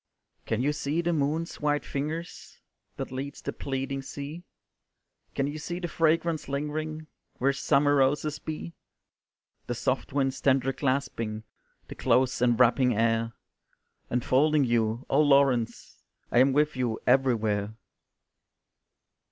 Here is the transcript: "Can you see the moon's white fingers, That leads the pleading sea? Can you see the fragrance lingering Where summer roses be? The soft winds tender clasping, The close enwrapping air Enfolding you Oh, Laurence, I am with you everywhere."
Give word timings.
"Can 0.47 0.63
you 0.63 0.73
see 0.73 1.01
the 1.01 1.13
moon's 1.13 1.61
white 1.61 1.85
fingers, 1.85 2.59
That 2.97 3.11
leads 3.11 3.39
the 3.39 3.53
pleading 3.53 4.01
sea? 4.01 4.43
Can 5.35 5.45
you 5.45 5.59
see 5.59 5.77
the 5.79 5.87
fragrance 5.87 6.49
lingering 6.49 7.05
Where 7.37 7.53
summer 7.53 7.97
roses 7.97 8.39
be? 8.39 8.73
The 9.67 9.75
soft 9.75 10.11
winds 10.11 10.41
tender 10.41 10.73
clasping, 10.73 11.43
The 11.87 11.93
close 11.93 12.41
enwrapping 12.41 12.95
air 12.95 13.33
Enfolding 14.09 14.63
you 14.63 15.05
Oh, 15.07 15.21
Laurence, 15.21 16.01
I 16.31 16.39
am 16.39 16.51
with 16.51 16.75
you 16.75 16.99
everywhere." 17.05 17.75